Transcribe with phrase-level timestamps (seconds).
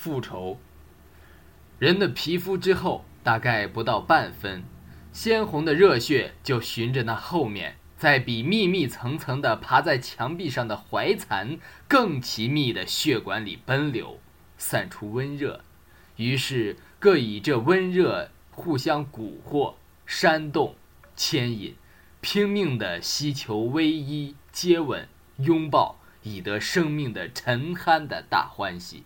[0.00, 0.58] 复仇。
[1.78, 4.64] 人的皮肤之后大概不到半分，
[5.12, 14.18] 鲜红的热血就循着那后面，在比密密层层的爬在墙壁上的怀蚕更奇密的血管里奔流，
[14.56, 15.62] 散出温热。
[16.16, 19.74] 于是各以这温热互相蛊惑、
[20.06, 20.76] 煽动、
[21.14, 21.76] 牵引，
[22.22, 25.06] 拼命的希求偎依、接吻、
[25.36, 29.04] 拥抱，以得生命的沉酣的大欢喜。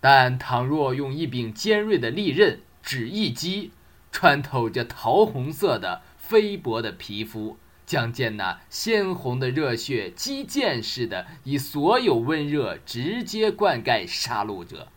[0.00, 3.72] 但倘若用一柄尖锐的利刃，只一击，
[4.12, 14.88] 穿透这桃红色的菲薄的皮肤，将见那鲜红的热血击剑似的，以所有温热直接灌溉杀戮者；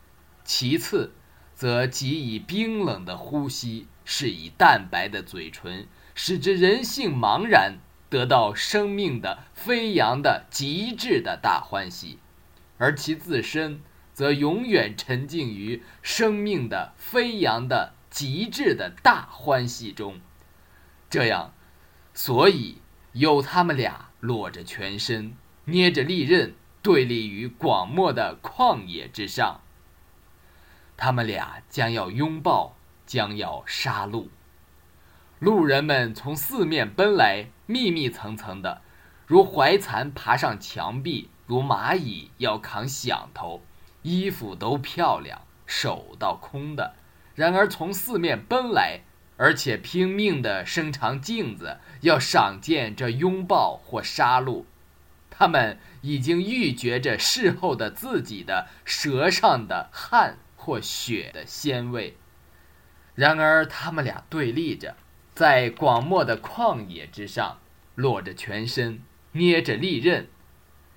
[0.44, 1.14] 其次，
[1.56, 12.18] 则即以冰冷的呼吸，是以淡白的嘴唇，使之人性茫然，得到生命的飞扬的极致的大欢喜；
[12.78, 13.81] 而其自身。
[14.14, 20.20] 则永远沉浸于生命的飞扬的极致的大欢喜中，
[21.09, 21.53] 这样，
[22.14, 22.80] 所以
[23.14, 29.62] 有他们俩裸着全身，捏着利刃，对立于广漠的旷野之上。
[30.98, 32.75] 他们俩将要拥抱，
[33.06, 34.28] 将要杀戮。
[35.40, 38.81] 路人们从四面奔来，密密层层的，
[39.25, 43.64] 如怀蚕爬上墙壁，如蚂蚁要扛响头。
[44.03, 46.95] 衣服都漂亮，手倒空的，
[47.35, 49.02] 然而从四面奔来，
[49.38, 54.66] 而且拼命地伸长镜子，要赏见这拥抱或杀戮。
[55.29, 62.17] 他们已经预觉着事后的自己的舌上的汗或血的鲜味。
[63.16, 64.95] 然而他们俩对立着，
[65.33, 67.59] 在广漠的旷野之上，
[67.95, 70.27] 裸着全身，捏着利刃，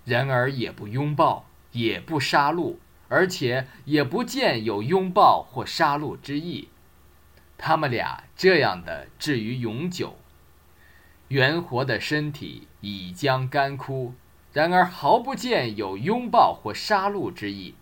[0.05, 2.77] 然而也不拥抱，也不杀戮。
[3.15, 6.69] 而且也不见有拥抱或杀戮之意，
[7.57, 10.17] 他们俩这样的至于永久。
[11.29, 14.15] 圆活的身体已将干枯，
[14.53, 17.77] 然而毫不见有拥抱或杀戮之意。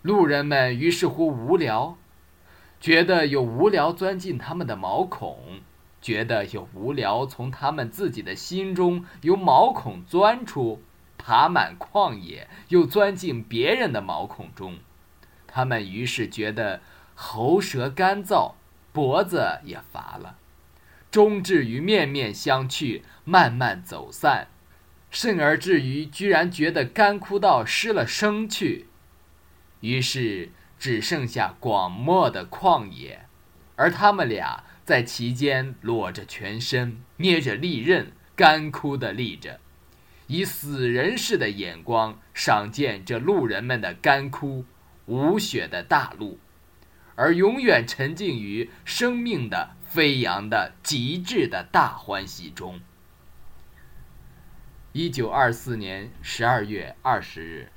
[0.00, 1.98] 路人们于是乎无聊，
[2.80, 5.60] 觉得有无聊钻进他们的毛孔，
[6.00, 10.80] 觉得有无聊从他们自己的心中由毛孔钻出。
[11.30, 14.78] 爬满旷野，又钻进别人的毛孔中，
[15.46, 16.80] 他们于是觉得
[17.14, 18.54] 喉舌干燥，
[18.90, 20.38] 脖子也乏了，
[21.08, 24.48] 终至于面面相觑，慢慢走散，
[25.08, 28.88] 甚而至于居然觉得干枯到失了声去，
[29.82, 33.26] 于是只剩下广漠的旷野，
[33.76, 39.60] 而他们俩在其间裸着全身，捏着利刃，干枯的立着。
[40.30, 44.64] 以死人似的眼光赏见这路人们的干枯
[45.06, 46.38] 无血的大陆，
[47.16, 52.80] 而永远沉浸于生命的飞扬的极致的大欢喜中。
[54.92, 57.72] 一九二四年十二月二十日。